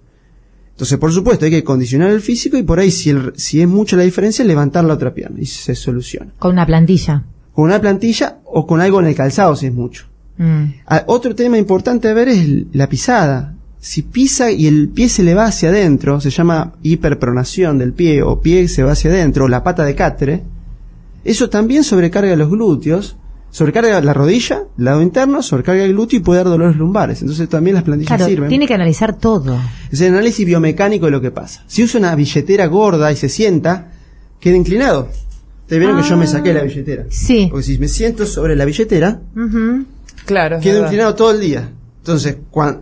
Entonces, 0.76 0.98
por 0.98 1.12
supuesto, 1.14 1.46
hay 1.46 1.52
que 1.52 1.64
condicionar 1.64 2.10
el 2.12 2.20
físico 2.22 2.58
y 2.58 2.64
por 2.64 2.80
ahí, 2.80 2.92
si, 2.92 3.10
el- 3.12 3.32
si 3.38 3.62
es 3.62 3.68
mucha 3.68 3.96
la 3.96 4.04
diferencia, 4.04 4.44
levantar 4.44 4.84
la 4.84 4.94
otra 4.96 5.14
pierna 5.14 5.40
y 5.40 5.46
se 5.46 5.74
soluciona. 5.74 6.32
Con 6.38 6.52
una 6.52 6.66
plantilla. 6.66 7.24
Con 7.54 7.66
una 7.66 7.80
plantilla 7.80 8.40
o 8.44 8.68
con 8.68 8.82
algo 8.82 9.00
en 9.00 9.06
el 9.08 9.16
calzado, 9.16 9.56
si 9.56 9.68
es 9.68 9.74
mucho. 9.74 10.06
Mm. 10.38 10.64
Ah, 10.88 11.04
otro 11.08 11.34
tema 11.34 11.58
importante 11.58 12.10
a 12.10 12.14
ver 12.14 12.28
es 12.28 12.46
la 12.74 12.90
pisada. 12.90 13.54
Si 13.80 14.02
pisa 14.02 14.52
y 14.52 14.68
el 14.68 14.90
pie 14.90 15.08
se 15.08 15.24
le 15.24 15.34
va 15.34 15.46
hacia 15.46 15.70
adentro, 15.70 16.20
se 16.20 16.30
llama 16.30 16.74
hiperpronación 16.84 17.78
del 17.78 17.94
pie 17.94 18.22
o 18.24 18.42
pie 18.42 18.68
se 18.68 18.84
va 18.84 18.92
hacia 18.94 19.12
adentro, 19.12 19.46
o 19.46 19.48
la 19.48 19.64
pata 19.64 19.86
de 19.86 19.96
catre, 19.96 20.44
eso 21.24 21.50
también 21.50 21.84
sobrecarga 21.86 22.36
los 22.36 22.50
glúteos, 22.50 23.16
sobrecarga 23.56 24.02
la 24.02 24.14
rodilla, 24.14 24.64
el 24.78 24.84
lado 24.84 25.02
interno, 25.02 25.42
sobrecarga 25.42 25.86
el 25.86 25.94
glúteo 25.94 26.20
y 26.20 26.22
puede 26.22 26.40
dar 26.40 26.48
dolores 26.48 26.76
lumbares. 26.76 27.22
Entonces 27.22 27.48
también 27.48 27.76
las 27.76 27.84
plantillas 27.86 28.10
Claro, 28.18 28.26
sirven. 28.30 28.50
tiene 28.50 28.68
que 28.68 28.74
analizar 28.74 29.18
todo. 29.18 29.58
Es 29.90 30.02
el 30.02 30.12
análisis 30.14 30.46
biomecánico 30.46 31.06
de 31.06 31.12
lo 31.14 31.22
que 31.22 31.32
pasa. 31.32 31.64
Si 31.66 31.82
usa 31.82 32.00
una 32.02 32.14
billetera 32.16 32.66
gorda 32.66 33.10
y 33.14 33.16
se 33.16 33.30
sienta, 33.30 33.94
queda 34.42 34.58
inclinado. 34.58 35.08
Te 35.68 35.80
vieron 35.80 36.02
que 36.02 36.08
yo 36.10 36.18
me 36.18 36.28
saqué 36.28 36.54
la 36.54 36.64
billetera. 36.64 37.06
Sí. 37.10 37.48
Porque 37.50 37.64
si 37.66 37.80
me 37.80 37.88
siento 37.88 38.26
sobre 38.26 38.58
la 38.58 38.66
billetera, 38.66 39.22
Ujú. 39.38 39.86
Claro. 40.26 40.58
es 40.58 40.62
quedo 40.64 40.82
inclinado 40.84 41.16
todo 41.16 41.32
el 41.32 41.40
día. 41.40 41.72
Entonces, 42.00 42.36
cuan- 42.52 42.82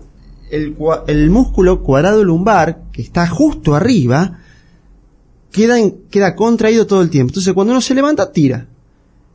el, 0.49 0.75
cua- 0.75 1.03
el 1.05 1.29
músculo 1.29 1.83
cuadrado 1.83 2.23
lumbar, 2.23 2.81
que 2.91 3.03
está 3.03 3.27
justo 3.27 3.75
arriba, 3.75 4.39
queda, 5.51 5.79
en- 5.79 5.95
queda 6.09 6.35
contraído 6.35 6.87
todo 6.87 7.03
el 7.03 7.09
tiempo. 7.11 7.29
Entonces, 7.29 7.53
cuando 7.53 7.73
uno 7.73 7.81
se 7.81 7.93
levanta, 7.93 8.31
tira. 8.31 8.65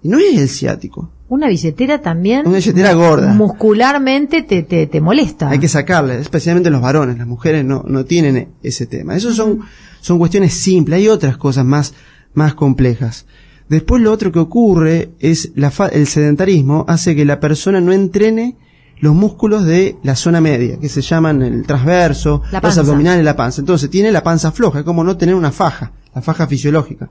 Y 0.02 0.08
no 0.08 0.18
es 0.18 0.36
el 0.36 0.48
ciático. 0.48 1.10
Una 1.28 1.48
billetera 1.48 2.00
también. 2.00 2.46
Una 2.46 2.56
billetera 2.56 2.92
gorda. 2.94 3.34
Muscularmente 3.34 4.42
te, 4.42 4.62
te, 4.62 4.86
te 4.86 5.00
molesta. 5.00 5.50
Hay 5.50 5.58
que 5.58 5.68
sacarle, 5.68 6.18
especialmente 6.18 6.70
los 6.70 6.80
varones. 6.80 7.18
Las 7.18 7.26
mujeres 7.26 7.64
no, 7.64 7.84
no 7.86 8.04
tienen 8.04 8.48
ese 8.62 8.86
tema. 8.86 9.14
Esos 9.14 9.36
son, 9.36 9.60
son 10.00 10.18
cuestiones 10.18 10.54
simples. 10.54 10.98
Hay 10.98 11.08
otras 11.08 11.36
cosas 11.36 11.64
más, 11.66 11.92
más 12.34 12.54
complejas. 12.54 13.26
Después 13.68 14.00
lo 14.02 14.10
otro 14.12 14.32
que 14.32 14.38
ocurre 14.38 15.10
es 15.18 15.52
la 15.54 15.70
fa- 15.70 15.88
el 15.88 16.06
sedentarismo 16.06 16.86
hace 16.88 17.14
que 17.14 17.26
la 17.26 17.38
persona 17.40 17.80
no 17.82 17.92
entrene 17.92 18.56
los 19.00 19.14
músculos 19.14 19.64
de 19.66 19.96
la 20.02 20.16
zona 20.16 20.40
media, 20.40 20.78
que 20.80 20.88
se 20.88 21.02
llaman 21.02 21.42
el 21.42 21.66
transverso, 21.66 22.42
La 22.50 22.60
los 22.60 22.78
abdominales, 22.78 23.24
la 23.24 23.36
panza. 23.36 23.60
Entonces 23.60 23.90
tiene 23.90 24.10
la 24.10 24.22
panza 24.22 24.50
floja, 24.50 24.78
es 24.80 24.84
como 24.84 25.04
no 25.04 25.16
tener 25.18 25.34
una 25.34 25.52
faja, 25.52 25.92
la 26.14 26.22
faja 26.22 26.46
fisiológica. 26.48 27.10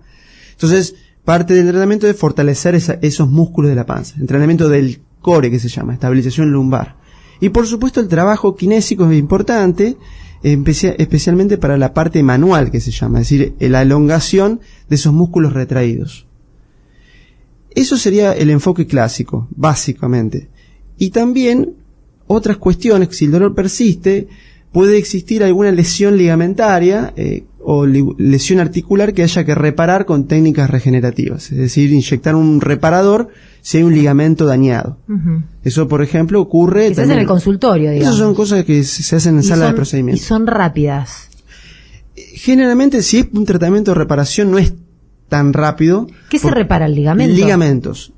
Entonces, 0.54 0.96
parte 1.28 1.54
del 1.54 1.64
entrenamiento 1.64 2.08
es 2.08 2.16
fortalecer 2.16 2.74
esos 3.02 3.30
músculos 3.30 3.68
de 3.70 3.76
la 3.76 3.86
panza. 3.86 4.16
Entrenamiento 4.18 4.70
del 4.70 5.02
core, 5.22 5.52
que 5.52 5.60
se 5.60 5.68
llama, 5.68 5.94
estabilización 5.94 6.52
lumbar. 6.52 6.96
Y 7.42 7.50
por 7.50 7.68
supuesto 7.68 8.00
el 8.00 8.08
trabajo 8.08 8.56
kinésico 8.56 9.12
es 9.12 9.20
importante, 9.20 9.98
especia- 10.42 10.96
especialmente 10.98 11.58
para 11.58 11.78
la 11.78 11.94
parte 11.94 12.24
manual, 12.24 12.72
que 12.72 12.80
se 12.80 12.92
llama, 12.92 13.20
es 13.20 13.30
decir, 13.30 13.56
la 13.60 13.82
elongación 13.82 14.62
de 14.88 14.96
esos 14.96 15.12
músculos 15.14 15.52
retraídos. 15.52 16.28
Eso 17.72 17.98
sería 17.98 18.32
el 18.32 18.50
enfoque 18.50 18.88
clásico, 18.88 19.50
básicamente. 19.52 20.48
Y 20.98 21.10
también 21.10 21.74
otras 22.26 22.56
cuestiones, 22.56 23.10
si 23.18 23.26
el 23.26 23.32
dolor 23.32 23.54
persiste, 23.54 24.30
puede 24.72 24.98
existir 24.98 25.44
alguna 25.44 25.74
lesión 25.74 26.16
ligamentaria 26.16 27.14
eh, 27.18 27.44
o 27.70 27.86
lesión 27.86 28.62
articular 28.62 29.14
que 29.14 29.24
haya 29.24 29.44
que 29.44 29.54
reparar 29.54 30.06
con 30.06 30.26
técnicas 30.26 30.70
regenerativas, 30.70 31.52
es 31.52 31.58
decir, 31.58 31.92
inyectar 31.92 32.34
un 32.34 32.62
reparador 32.62 33.28
si 33.62 33.78
hay 33.80 33.84
un 33.84 33.94
ligamento 33.94 34.46
dañado. 34.46 35.00
Eso, 35.66 35.90
por 35.90 36.02
ejemplo, 36.02 36.40
ocurre... 36.40 36.84
Quizás 36.88 37.00
en 37.00 37.04
también- 37.04 37.20
el 37.20 37.28
consultorio, 37.28 37.92
digamos. 37.92 38.16
Esas 38.16 38.26
son 38.26 38.36
cosas 38.36 38.64
que 38.64 38.84
se 38.86 39.14
hacen 39.18 39.36
en 39.36 39.44
sala 39.44 39.64
de 39.66 39.72
son- 39.72 39.76
procedimiento. 39.76 40.22
Y 40.22 40.26
son 40.26 40.48
rápidas. 40.48 41.28
Generalmente, 42.16 43.02
si 43.04 43.18
es 43.20 43.28
un 43.34 43.46
tratamiento 43.46 43.92
de 43.92 43.96
reparación, 43.96 44.50
no 44.50 44.58
es 44.58 44.74
tan 45.28 45.52
rápido. 45.52 46.08
¿Qué 46.30 46.40
se 46.40 46.50
repara 46.50 46.86
el 46.86 46.96
ligamento? 46.96 47.34
Ligamentos. 47.36 48.14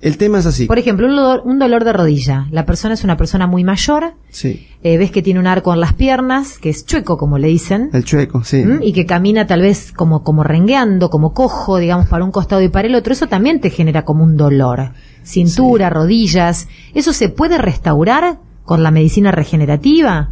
El 0.00 0.16
tema 0.16 0.38
es 0.38 0.46
así. 0.46 0.64
Por 0.64 0.78
ejemplo, 0.78 1.06
un 1.06 1.14
dolor, 1.14 1.42
un 1.44 1.58
dolor 1.58 1.84
de 1.84 1.92
rodilla. 1.92 2.46
La 2.50 2.64
persona 2.64 2.94
es 2.94 3.04
una 3.04 3.18
persona 3.18 3.46
muy 3.46 3.64
mayor, 3.64 4.14
Sí. 4.30 4.66
eh, 4.82 4.96
ves 4.96 5.10
que 5.10 5.20
tiene 5.20 5.38
un 5.40 5.46
arco 5.46 5.74
en 5.74 5.80
las 5.80 5.92
piernas, 5.92 6.58
que 6.58 6.70
es 6.70 6.86
chueco, 6.86 7.18
como 7.18 7.36
le 7.36 7.48
dicen, 7.48 7.90
El 7.92 8.04
chueco, 8.04 8.42
sí. 8.42 8.60
¿m? 8.60 8.78
y 8.82 8.94
que 8.94 9.04
camina 9.04 9.46
tal 9.46 9.60
vez 9.60 9.92
como, 9.92 10.22
como 10.22 10.42
rengueando, 10.42 11.10
como 11.10 11.34
cojo, 11.34 11.76
digamos, 11.76 12.06
para 12.08 12.24
un 12.24 12.30
costado 12.30 12.62
y 12.62 12.68
para 12.70 12.88
el 12.88 12.94
otro. 12.94 13.12
Eso 13.12 13.26
también 13.26 13.60
te 13.60 13.68
genera 13.68 14.06
como 14.06 14.24
un 14.24 14.38
dolor. 14.38 14.92
Cintura, 15.22 15.90
rodillas. 15.90 16.68
¿Eso 16.94 17.12
se 17.12 17.28
puede 17.28 17.58
restaurar 17.58 18.38
con 18.64 18.82
la 18.82 18.90
medicina 18.90 19.32
regenerativa? 19.32 20.30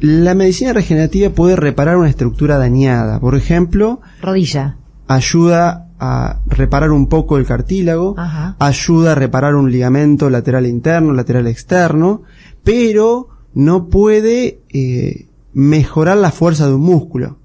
La 0.00 0.34
medicina 0.34 0.72
regenerativa 0.72 1.28
puede 1.30 1.56
reparar 1.56 1.96
una 1.98 2.08
estructura 2.08 2.56
dañada. 2.56 3.20
Por 3.20 3.34
ejemplo, 3.34 4.00
Rodilla. 4.22 4.76
ayuda 5.08 5.85
a 5.98 6.40
reparar 6.46 6.90
un 6.90 7.08
poco 7.08 7.38
el 7.38 7.46
cartílago, 7.46 8.14
Ajá. 8.18 8.56
ayuda 8.58 9.12
a 9.12 9.14
reparar 9.14 9.54
un 9.54 9.70
ligamento 9.70 10.30
lateral 10.30 10.66
interno, 10.66 11.12
lateral 11.12 11.46
externo, 11.46 12.22
pero 12.64 13.28
no 13.54 13.88
puede 13.88 14.60
eh, 14.68 15.28
mejorar 15.54 16.18
la 16.18 16.30
fuerza 16.30 16.66
de 16.66 16.74
un 16.74 16.82
músculo. 16.82 17.38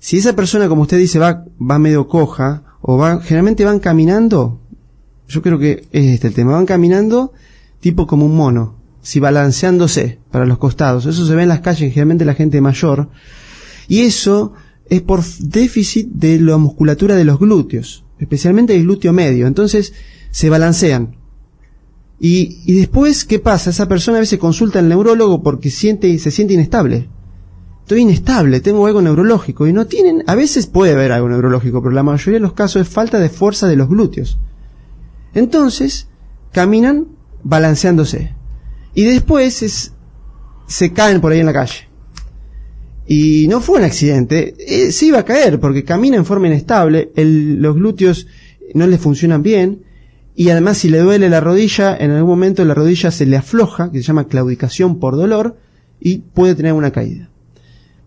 Si 0.00 0.18
esa 0.18 0.34
persona, 0.34 0.68
como 0.68 0.82
usted 0.82 0.98
dice, 0.98 1.18
va, 1.18 1.44
va 1.60 1.78
medio 1.78 2.08
coja, 2.08 2.62
o 2.80 2.96
va, 2.96 3.20
generalmente 3.20 3.64
van 3.64 3.80
caminando, 3.80 4.60
yo 5.28 5.42
creo 5.42 5.58
que 5.58 5.86
es 5.92 6.06
este 6.06 6.28
el 6.28 6.34
tema, 6.34 6.52
van 6.52 6.66
caminando 6.66 7.32
tipo 7.80 8.06
como 8.06 8.26
un 8.26 8.36
mono, 8.36 8.76
si 9.02 9.20
balanceándose 9.20 10.18
para 10.30 10.46
los 10.46 10.58
costados. 10.58 11.06
Eso 11.06 11.26
se 11.26 11.34
ve 11.34 11.42
en 11.42 11.48
las 11.48 11.60
calles, 11.60 11.92
generalmente 11.92 12.24
la 12.24 12.34
gente 12.34 12.60
mayor, 12.60 13.08
y 13.88 14.00
eso 14.00 14.52
es 14.88 15.02
por 15.02 15.22
déficit 15.24 16.08
de 16.08 16.40
la 16.40 16.56
musculatura 16.56 17.14
de 17.14 17.24
los 17.24 17.38
glúteos, 17.38 18.04
especialmente 18.18 18.74
el 18.74 18.84
glúteo 18.84 19.12
medio. 19.12 19.46
Entonces 19.46 19.92
se 20.30 20.50
balancean. 20.50 21.16
Y, 22.20 22.60
y 22.64 22.74
después, 22.74 23.24
¿qué 23.24 23.38
pasa? 23.38 23.70
Esa 23.70 23.88
persona 23.88 24.18
a 24.18 24.20
veces 24.20 24.38
consulta 24.38 24.78
al 24.78 24.88
neurólogo 24.88 25.42
porque 25.42 25.70
siente, 25.70 26.18
se 26.18 26.30
siente 26.30 26.54
inestable. 26.54 27.08
Estoy 27.82 28.00
inestable, 28.00 28.60
tengo 28.60 28.86
algo 28.86 29.00
neurológico. 29.00 29.66
Y 29.66 29.72
no 29.72 29.86
tienen, 29.86 30.24
a 30.26 30.34
veces 30.34 30.66
puede 30.66 30.92
haber 30.92 31.12
algo 31.12 31.28
neurológico, 31.28 31.82
pero 31.82 31.94
la 31.94 32.02
mayoría 32.02 32.34
de 32.34 32.42
los 32.42 32.52
casos 32.52 32.82
es 32.82 32.88
falta 32.88 33.18
de 33.18 33.28
fuerza 33.30 33.66
de 33.66 33.76
los 33.76 33.88
glúteos. 33.88 34.38
Entonces, 35.34 36.08
caminan 36.52 37.06
balanceándose. 37.44 38.34
Y 38.94 39.04
después 39.04 39.62
es, 39.62 39.92
se 40.66 40.92
caen 40.92 41.20
por 41.20 41.32
ahí 41.32 41.40
en 41.40 41.46
la 41.46 41.52
calle. 41.52 41.87
Y 43.10 43.48
no 43.48 43.60
fue 43.60 43.78
un 43.78 43.84
accidente, 43.84 44.54
eh, 44.58 44.92
se 44.92 45.06
iba 45.06 45.20
a 45.20 45.24
caer 45.24 45.58
porque 45.58 45.82
camina 45.82 46.16
en 46.16 46.26
forma 46.26 46.46
inestable, 46.46 47.10
los 47.16 47.74
glúteos 47.74 48.26
no 48.74 48.86
le 48.86 48.98
funcionan 48.98 49.42
bien 49.42 49.80
y 50.38 50.50
además 50.50 50.78
si 50.78 50.88
le 50.88 50.98
duele 50.98 51.28
la 51.28 51.40
rodilla, 51.40 51.96
en 51.96 52.12
algún 52.12 52.30
momento 52.30 52.64
la 52.64 52.72
rodilla 52.72 53.10
se 53.10 53.26
le 53.26 53.36
afloja, 53.36 53.90
que 53.90 53.98
se 53.98 54.04
llama 54.04 54.28
claudicación 54.28 55.00
por 55.00 55.16
dolor, 55.16 55.56
y 55.98 56.18
puede 56.18 56.54
tener 56.54 56.74
una 56.74 56.92
caída. 56.92 57.28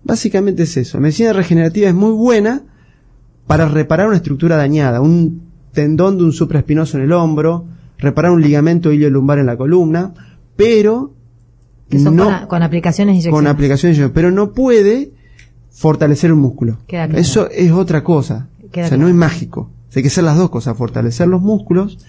Básicamente 0.06 0.64
es 0.64 0.78
eso. 0.78 0.98
La 0.98 1.02
medicina 1.02 1.34
regenerativa 1.34 1.90
es 1.90 1.94
muy 1.94 2.12
buena 2.12 2.62
para 3.48 3.68
reparar 3.68 4.08
una 4.08 4.16
estructura 4.16 4.56
dañada, 4.56 5.02
un 5.02 5.42
tendón 5.74 6.18
de 6.18 6.24
un 6.24 6.32
supraespinoso 6.32 6.98
en 6.98 7.04
el 7.04 7.12
hombro, 7.12 7.66
reparar 7.98 8.32
un 8.32 8.42
ligamento 8.42 8.94
ilio 8.94 9.10
lumbar 9.10 9.40
en 9.40 9.48
la 9.48 9.58
columna, 9.58 10.14
pero 10.56 11.14
Que 11.92 12.00
son 12.00 12.16
no 12.16 12.26
con, 12.26 12.48
con 12.48 12.64
aplicaciones 12.64 13.24
de 13.24 13.30
con 13.30 13.44
inyecciones. 13.44 13.52
aplicaciones, 13.52 14.12
pero 14.14 14.32
no 14.32 14.54
puede 14.54 15.12
fortalecer 15.70 16.32
un 16.32 16.40
músculo. 16.40 16.80
Claro. 16.88 17.18
Eso 17.18 17.50
es 17.50 17.72
otra 17.72 18.04
cosa. 18.04 18.48
Queda 18.72 18.86
o 18.86 18.90
sea, 18.90 18.98
claro. 18.98 19.04
no 19.04 19.10
es 19.10 19.16
mágico. 19.16 19.62
O 19.62 19.92
sea, 19.92 20.00
hay 20.00 20.04
que 20.04 20.08
hacer 20.08 20.24
las 20.24 20.38
dos 20.38 20.50
cosas, 20.50 20.78
fortalecer 20.78 21.28
los 21.28 21.42
músculos, 21.42 22.00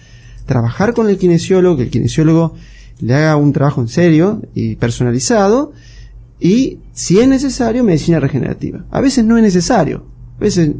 trabajar 0.45 0.93
con 0.93 1.09
el 1.09 1.17
kinesiólogo, 1.17 1.77
que 1.77 1.83
el 1.83 1.89
kinesiólogo 1.89 2.55
le 2.99 3.13
haga 3.13 3.35
un 3.35 3.51
trabajo 3.51 3.81
en 3.81 3.89
serio 3.89 4.41
y 4.53 4.75
personalizado, 4.75 5.73
y 6.39 6.79
si 6.93 7.19
es 7.19 7.27
necesario, 7.27 7.83
medicina 7.83 8.19
regenerativa. 8.19 8.85
A 8.91 9.01
veces 9.01 9.25
no 9.25 9.37
es 9.37 9.43
necesario. 9.43 10.05
A 10.37 10.41
veces 10.41 10.71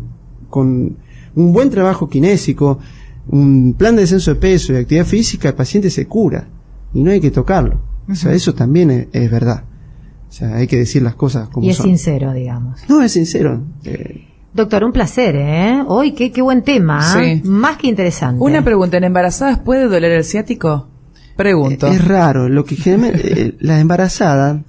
con 0.49 0.97
un 1.35 1.53
buen 1.53 1.69
trabajo 1.69 2.09
kinésico, 2.09 2.79
un 3.27 3.73
plan 3.73 3.95
de 3.95 4.01
descenso 4.01 4.33
de 4.33 4.39
peso 4.39 4.73
y 4.73 4.77
actividad 4.77 5.05
física, 5.05 5.49
el 5.49 5.55
paciente 5.55 5.89
se 5.89 6.05
cura 6.05 6.47
y 6.93 7.01
no 7.01 7.11
hay 7.11 7.19
que 7.19 7.31
tocarlo. 7.31 7.81
O 8.09 8.15
sea, 8.15 8.33
eso 8.33 8.53
también 8.53 8.91
es, 8.91 9.07
es 9.13 9.31
verdad. 9.31 9.63
O 10.29 10.31
sea, 10.31 10.55
hay 10.55 10.67
que 10.67 10.77
decir 10.77 11.01
las 11.01 11.15
cosas 11.15 11.49
como 11.49 11.65
Y 11.65 11.69
es 11.69 11.77
son. 11.77 11.85
sincero, 11.85 12.33
digamos. 12.33 12.79
No, 12.89 13.01
es 13.01 13.11
sincero. 13.11 13.63
Eh, 13.83 14.27
Doctor, 14.53 14.83
un 14.83 14.91
placer, 14.91 15.35
¿eh? 15.35 15.83
Hoy, 15.87 16.13
qué, 16.13 16.31
qué 16.31 16.41
buen 16.41 16.63
tema. 16.63 17.01
¿eh? 17.23 17.41
Sí. 17.43 17.47
Más 17.47 17.77
que 17.77 17.87
interesante. 17.87 18.43
Una 18.43 18.63
pregunta, 18.63 18.97
¿en 18.97 19.03
embarazadas 19.03 19.59
puede 19.59 19.87
doler 19.87 20.11
el 20.11 20.23
ciático? 20.23 20.89
Pregunto. 21.35 21.87
Es 21.87 22.05
raro, 22.05 22.49
lo 22.49 22.63
que 22.63 22.75
generalmente, 22.75 23.41
eh, 23.41 23.55
la 23.59 23.79
embarazada, 23.79 24.63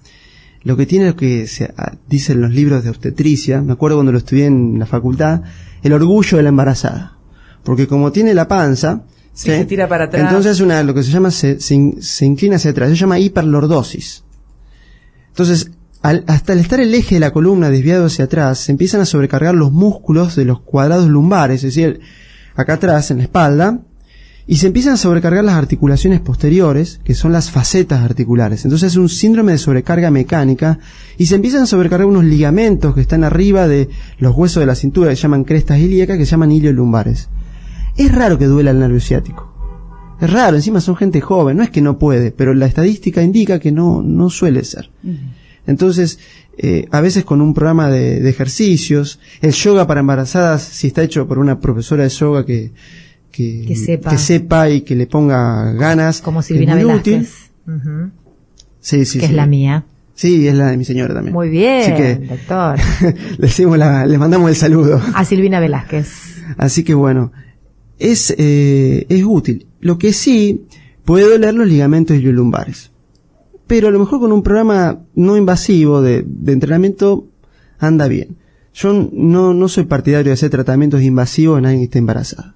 lo 0.62 0.76
que 0.76 0.86
tiene 0.86 1.08
lo 1.08 1.16
que 1.16 1.46
se 1.46 1.72
ah, 1.76 1.92
dicen 2.08 2.40
los 2.40 2.50
libros 2.50 2.84
de 2.84 2.90
obstetricia, 2.90 3.60
me 3.60 3.74
acuerdo 3.74 3.98
cuando 3.98 4.12
lo 4.12 4.18
estudié 4.18 4.46
en 4.46 4.78
la 4.78 4.86
facultad, 4.86 5.42
el 5.82 5.92
orgullo 5.92 6.38
de 6.38 6.42
la 6.42 6.48
embarazada. 6.48 7.18
Porque 7.62 7.86
como 7.86 8.12
tiene 8.12 8.32
la 8.32 8.48
panza, 8.48 9.04
Sí, 9.34 9.50
se 9.50 9.64
tira 9.64 9.88
para 9.88 10.04
atrás. 10.04 10.22
Entonces 10.28 10.60
una, 10.60 10.82
lo 10.84 10.94
que 10.94 11.02
se 11.02 11.10
llama, 11.10 11.30
se, 11.30 11.60
se 11.60 11.74
in- 11.74 12.00
se 12.02 12.24
inclina 12.24 12.56
hacia 12.56 12.70
atrás, 12.70 12.88
se 12.90 12.96
llama 12.96 13.18
hiperlordosis. 13.18 14.22
Entonces, 15.28 15.70
al- 16.02 16.24
hasta 16.26 16.52
al 16.52 16.60
estar 16.60 16.80
el 16.80 16.94
eje 16.94 17.16
de 17.16 17.20
la 17.20 17.32
columna 17.32 17.70
desviado 17.70 18.06
hacia 18.06 18.26
atrás, 18.26 18.58
se 18.60 18.72
empiezan 18.72 19.00
a 19.00 19.06
sobrecargar 19.06 19.54
los 19.54 19.72
músculos 19.72 20.36
de 20.36 20.44
los 20.44 20.60
cuadrados 20.60 21.08
lumbares, 21.08 21.64
es 21.64 21.74
decir, 21.74 22.00
acá 22.54 22.74
atrás, 22.74 23.10
en 23.10 23.18
la 23.18 23.24
espalda, 23.24 23.80
y 24.46 24.56
se 24.58 24.66
empiezan 24.66 24.92
a 24.92 24.96
sobrecargar 24.98 25.42
las 25.42 25.54
articulaciones 25.56 26.20
posteriores, 26.20 27.00
que 27.02 27.14
son 27.14 27.32
las 27.32 27.50
facetas 27.50 28.02
articulares. 28.04 28.64
Entonces 28.64 28.92
es 28.92 28.96
un 28.96 29.08
síndrome 29.08 29.52
de 29.52 29.58
sobrecarga 29.58 30.10
mecánica 30.10 30.78
y 31.16 31.26
se 31.26 31.34
empiezan 31.36 31.62
a 31.62 31.66
sobrecargar 31.66 32.06
unos 32.06 32.24
ligamentos 32.24 32.94
que 32.94 33.00
están 33.00 33.24
arriba 33.24 33.66
de 33.66 33.88
los 34.18 34.36
huesos 34.36 34.60
de 34.60 34.66
la 34.66 34.74
cintura, 34.74 35.10
que 35.10 35.16
se 35.16 35.22
llaman 35.22 35.44
crestas 35.44 35.78
ilíacas, 35.78 36.18
que 36.18 36.26
se 36.26 36.32
llaman 36.32 36.52
ilios 36.52 36.74
lumbares. 36.74 37.30
Es 37.96 38.12
raro 38.12 38.38
que 38.38 38.46
duela 38.46 38.70
el 38.70 38.78
nervio 38.78 39.00
ciático. 39.00 39.50
Es 40.20 40.32
raro, 40.32 40.56
encima 40.56 40.80
son 40.80 40.96
gente 40.96 41.20
joven, 41.20 41.56
no 41.56 41.62
es 41.62 41.70
que 41.70 41.80
no 41.82 41.98
puede, 41.98 42.30
pero 42.30 42.54
la 42.54 42.66
estadística 42.66 43.22
indica 43.22 43.58
que 43.58 43.72
no, 43.72 44.00
no 44.02 44.30
suele 44.30 44.64
ser. 44.64 44.90
Entonces, 45.66 46.18
eh, 46.56 46.86
a 46.90 47.00
veces 47.00 47.24
con 47.24 47.40
un 47.40 47.52
programa 47.54 47.88
de, 47.90 48.20
de 48.20 48.30
ejercicios, 48.30 49.18
el 49.40 49.52
yoga 49.52 49.86
para 49.86 50.00
embarazadas, 50.00 50.62
si 50.62 50.88
está 50.88 51.02
hecho 51.02 51.26
por 51.26 51.38
una 51.38 51.58
profesora 51.60 52.04
de 52.04 52.10
yoga 52.10 52.44
que, 52.46 52.72
que, 53.30 53.64
Que 53.66 53.76
sepa. 53.76 54.10
que 54.10 54.18
sepa 54.18 54.70
y 54.70 54.82
que 54.82 54.94
le 54.94 55.06
ponga 55.06 55.72
ganas, 55.72 56.20
Como 56.20 56.40
es 56.40 56.46
Silvina 56.46 56.74
muy 56.76 56.84
Velázquez. 56.84 57.50
útil. 57.66 58.12
Sí, 58.80 59.04
sí, 59.04 59.18
que 59.18 59.26
sí. 59.26 59.32
es 59.32 59.36
la 59.36 59.46
mía. 59.46 59.84
Sí, 60.14 60.46
es 60.46 60.54
la 60.54 60.68
de 60.68 60.76
mi 60.76 60.84
señora 60.84 61.12
también. 61.14 61.34
Muy 61.34 61.48
bien, 61.48 61.92
Así 61.92 61.94
que 62.02 62.14
doctor. 62.14 62.78
le, 63.00 63.14
decimos 63.38 63.76
la- 63.78 64.06
le 64.06 64.16
mandamos 64.18 64.48
el 64.50 64.54
saludo. 64.56 65.00
A 65.14 65.24
Silvina 65.24 65.58
Velázquez. 65.60 66.36
Así 66.56 66.84
que 66.84 66.94
bueno, 66.94 67.32
es, 67.98 68.34
eh, 68.38 69.06
es 69.08 69.24
útil. 69.24 69.66
Lo 69.80 69.98
que 69.98 70.12
sí 70.12 70.62
puede 71.04 71.28
doler 71.28 71.54
los 71.54 71.66
ligamentos 71.68 72.16
iliolumbares. 72.16 72.90
Pero 73.66 73.88
a 73.88 73.90
lo 73.90 73.98
mejor 73.98 74.20
con 74.20 74.32
un 74.32 74.42
programa 74.42 75.00
no 75.14 75.36
invasivo 75.36 76.02
de, 76.02 76.24
de 76.26 76.52
entrenamiento 76.52 77.26
anda 77.78 78.08
bien. 78.08 78.36
Yo 78.74 79.08
no, 79.12 79.54
no 79.54 79.68
soy 79.68 79.84
partidario 79.84 80.30
de 80.30 80.34
hacer 80.34 80.50
tratamientos 80.50 81.02
invasivos 81.02 81.58
en 81.58 81.66
alguien 81.66 81.80
que 81.82 81.84
esté 81.84 81.98
embarazada. 81.98 82.54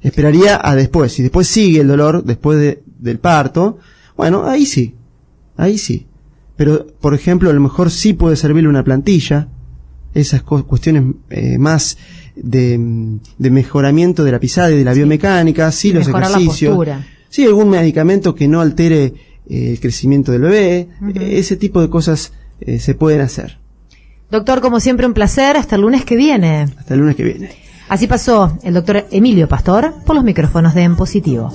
Esperaría 0.00 0.60
a 0.62 0.74
después. 0.76 1.12
Si 1.12 1.22
después 1.22 1.46
sigue 1.48 1.80
el 1.80 1.88
dolor, 1.88 2.22
después 2.24 2.58
de- 2.58 2.82
del 2.98 3.18
parto, 3.18 3.78
bueno, 4.16 4.44
ahí 4.46 4.64
sí. 4.66 4.94
Ahí 5.56 5.78
sí. 5.78 6.06
Pero, 6.56 6.86
por 7.00 7.14
ejemplo, 7.14 7.50
a 7.50 7.52
lo 7.52 7.60
mejor 7.60 7.90
sí 7.90 8.12
puede 8.12 8.36
servirle 8.36 8.68
una 8.68 8.84
plantilla, 8.84 9.48
esas 10.20 10.42
cu- 10.42 10.64
cuestiones 10.64 11.02
eh, 11.30 11.58
más 11.58 11.96
de, 12.34 12.78
de 13.38 13.50
mejoramiento 13.50 14.24
de 14.24 14.32
la 14.32 14.38
pisada 14.40 14.70
y 14.70 14.76
de 14.78 14.84
la 14.84 14.92
biomecánica, 14.92 15.70
sí 15.72 15.92
los 15.92 16.06
la 16.08 16.18
ejercicios. 16.44 16.72
Sí, 17.28 17.44
algún 17.44 17.68
medicamento 17.70 18.34
que 18.34 18.48
no 18.48 18.60
altere 18.60 19.04
eh, 19.48 19.70
el 19.72 19.80
crecimiento 19.80 20.32
del 20.32 20.42
bebé, 20.42 20.88
eh, 21.14 21.38
ese 21.38 21.56
tipo 21.56 21.80
de 21.80 21.88
cosas 21.90 22.32
eh, 22.60 22.78
se 22.78 22.94
pueden 22.94 23.20
hacer. 23.20 23.58
Doctor, 24.30 24.60
como 24.60 24.80
siempre, 24.80 25.06
un 25.06 25.14
placer. 25.14 25.56
Hasta 25.56 25.76
el 25.76 25.82
lunes 25.82 26.04
que 26.04 26.16
viene. 26.16 26.62
Hasta 26.78 26.94
el 26.94 27.00
lunes 27.00 27.14
que 27.16 27.22
viene. 27.24 27.50
Así 27.88 28.06
pasó 28.08 28.58
el 28.64 28.74
doctor 28.74 29.06
Emilio 29.12 29.48
Pastor 29.48 29.94
por 30.04 30.16
los 30.16 30.24
micrófonos 30.24 30.74
de 30.74 30.82
En 30.82 30.96
Positivo. 30.96 31.52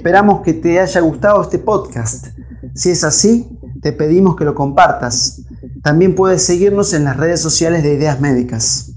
Esperamos 0.09 0.41
que 0.41 0.55
te 0.55 0.79
haya 0.79 1.01
gustado 1.01 1.39
este 1.43 1.59
podcast. 1.59 2.29
Si 2.73 2.89
es 2.89 3.03
así, 3.03 3.47
te 3.79 3.93
pedimos 3.93 4.35
que 4.35 4.43
lo 4.43 4.55
compartas. 4.55 5.43
También 5.83 6.15
puedes 6.15 6.43
seguirnos 6.43 6.95
en 6.95 7.03
las 7.03 7.15
redes 7.15 7.39
sociales 7.39 7.83
de 7.83 7.93
Ideas 7.93 8.19
Médicas. 8.19 8.93